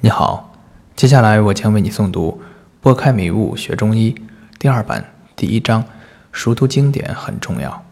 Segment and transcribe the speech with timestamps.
[0.00, 0.52] 你好，
[0.94, 2.42] 接下来我将为你诵读
[2.82, 4.12] 《拨开迷雾学中医》
[4.58, 5.84] 第二版第一章：
[6.30, 7.82] 熟读经典很重要。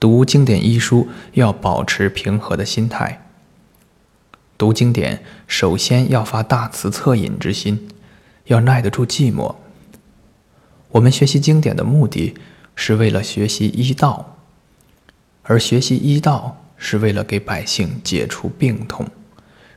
[0.00, 3.22] 读经典医书要保持平和的心态。
[4.56, 7.88] 读经典首先要发大慈恻隐之心，
[8.46, 9.54] 要耐得住寂寞。
[10.92, 12.34] 我们学习经典的目的
[12.74, 14.38] 是为了学习医道，
[15.42, 19.06] 而学习医道是为了给百姓解除病痛。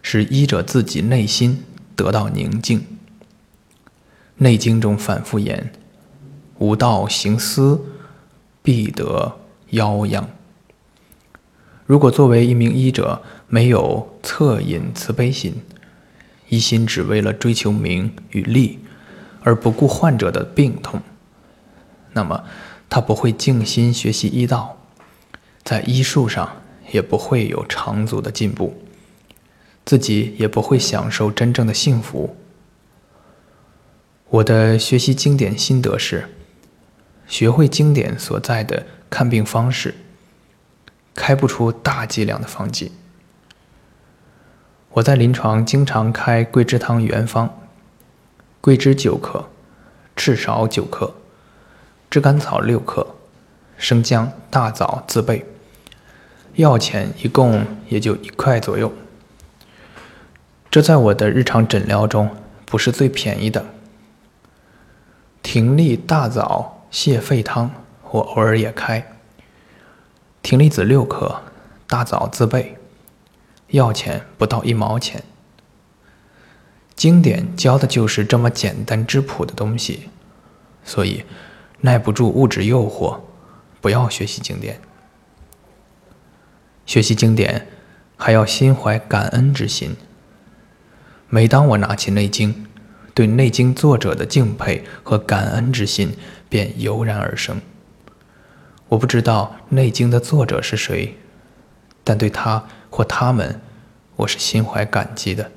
[0.08, 1.64] 使医者自己内心
[1.96, 2.80] 得到宁静。
[4.38, 5.74] 《内经》中反复言
[6.60, 7.82] ：“无道行思，
[8.62, 9.40] 必得
[9.72, 10.30] 夭殃。”
[11.88, 15.56] 如果作为一名医者没有恻隐慈悲心，
[16.50, 18.78] 一心只为了追求名与利，
[19.42, 21.02] 而不顾患者的病痛，
[22.14, 22.44] 那么
[22.88, 24.78] 他不会静心学习医道，
[25.64, 26.58] 在医术上
[26.92, 28.80] 也不会有长足的进步。
[29.86, 32.36] 自己也不会享受真正的幸福。
[34.30, 36.28] 我的学习经典心得是：
[37.28, 39.94] 学会经典所在的看病方式，
[41.14, 42.92] 开不出大剂量的方剂。
[44.94, 47.56] 我在临床经常开桂枝汤原方：
[48.62, 49.48] 桂枝九克，
[50.16, 51.14] 赤芍九克，
[52.10, 53.16] 炙甘草六克，
[53.78, 55.46] 生姜、大枣自备。
[56.56, 58.92] 药钱一共也就一块左右。
[60.76, 62.30] 这在我的日常诊疗中
[62.66, 63.64] 不是最便宜的。
[65.42, 67.72] 葶苈大枣泻肺汤，
[68.12, 69.16] 我偶尔也开。
[70.44, 71.44] 葶苈子六克，
[71.88, 72.78] 大枣自备，
[73.68, 75.24] 药钱不到一毛钱。
[76.94, 80.10] 经典教的就是这么简单质朴的东西，
[80.84, 81.24] 所以
[81.80, 83.22] 耐不住物质诱惑，
[83.80, 84.82] 不要学习经典。
[86.86, 87.66] 学习经典
[88.18, 89.96] 还要心怀感恩之心。
[91.28, 92.54] 每当我拿起《内经》，
[93.16, 96.16] 对《内经》作者的敬佩和感恩之心
[96.48, 97.60] 便油然而生。
[98.90, 101.18] 我不知道《内经》的作者是谁，
[102.04, 103.60] 但对他或他们，
[104.18, 105.50] 我是心怀感激的。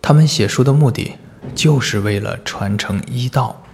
[0.00, 1.16] 他们写书的目的，
[1.56, 3.64] 就是为了传承医道，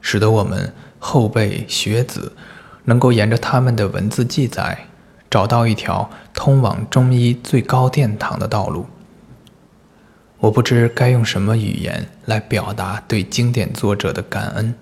[0.00, 2.36] 使得我们后辈学子
[2.84, 4.86] 能够沿着他们的文字记载，
[5.28, 8.86] 找到一条通往中医最高殿堂的道路。
[10.42, 14.74] 我不知该用什么语言来表达对经典作者的感恩，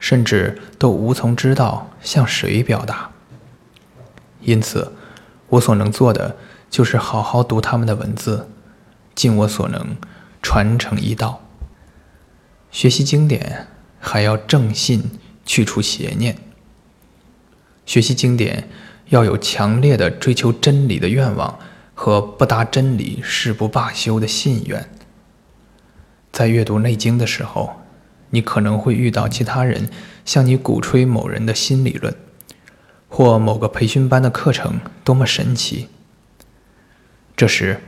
[0.00, 3.12] 甚至都无从知道向谁表达。
[4.40, 4.92] 因此，
[5.50, 6.36] 我所能做的
[6.68, 8.48] 就是好好读他们的文字，
[9.14, 9.96] 尽我所能
[10.42, 11.40] 传承医道。
[12.72, 13.68] 学习经典
[14.00, 15.12] 还要正信，
[15.44, 16.36] 去除邪念。
[17.84, 18.68] 学习经典
[19.10, 21.56] 要有强烈的追求真理的愿望。
[21.98, 24.88] 和不达真理誓不罢休的信愿。
[26.30, 27.80] 在阅读《内经》的时候，
[28.28, 29.88] 你可能会遇到其他人
[30.26, 32.14] 向你鼓吹某人的新理论，
[33.08, 35.88] 或某个培训班的课程多么神奇。
[37.34, 37.80] 这时，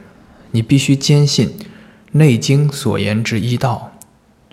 [0.52, 1.50] 你必须坚信
[2.12, 3.92] 《内经》所言之医道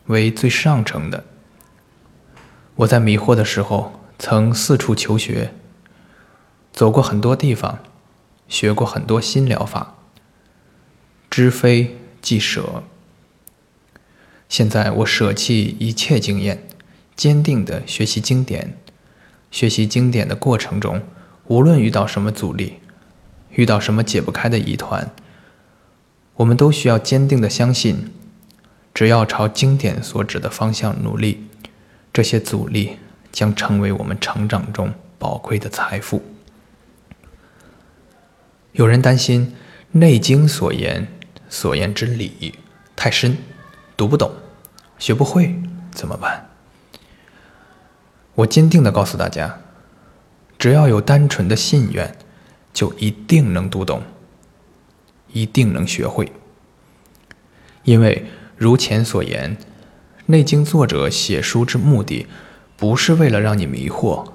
[0.08, 1.24] 为最上乘的。
[2.76, 5.54] 我在迷惑的时候，曾四处求学，
[6.74, 7.80] 走过很多地方。
[8.48, 9.96] 学过很多新疗法，
[11.30, 12.84] 知非即舍。
[14.48, 16.68] 现在我舍弃一切经验，
[17.16, 18.78] 坚定的学习经典。
[19.52, 21.02] 学习经典的过程中，
[21.48, 22.76] 无论遇到什么阻力，
[23.52, 25.12] 遇到什么解不开的疑团，
[26.36, 28.12] 我们都需要坚定的相信，
[28.94, 31.48] 只要朝经典所指的方向努力，
[32.12, 32.98] 这些阻力
[33.32, 36.22] 将成为我们成长中宝贵的财富。
[38.76, 39.54] 有人担心
[40.00, 41.08] 《内经》所言
[41.48, 42.56] 所言之理
[42.94, 43.38] 太深，
[43.96, 44.30] 读不懂，
[45.00, 45.56] 学不会
[45.92, 46.50] 怎么办？
[48.34, 49.60] 我坚定的告诉大家，
[50.60, 52.18] 只要有单纯的信愿，
[52.74, 54.04] 就一定能读懂，
[55.32, 56.30] 一定能学会。
[57.84, 58.26] 因为
[58.58, 59.56] 如前所言，
[60.26, 62.28] 《内经》作者写书之目的，
[62.76, 64.34] 不是为了让你迷惑，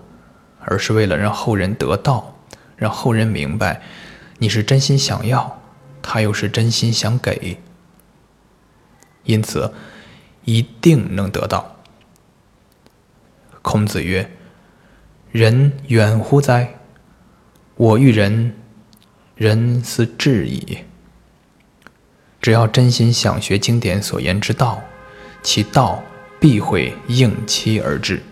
[0.61, 2.38] 而是为了让后人得道，
[2.79, 3.82] 让后人明白。
[4.40, 5.60] 你是真心想要，
[6.00, 7.58] 他又是真心想给，
[9.25, 9.70] 因此
[10.46, 11.76] 一定能得到。
[13.60, 14.31] 孔子曰
[15.31, 16.81] ：“人远乎哉？
[17.76, 18.56] 我欲人，
[19.37, 20.78] 人斯至矣。”
[22.40, 24.82] 只要真心想学经典所言之道，
[25.42, 26.02] 其道
[26.40, 28.22] 必会应期而至。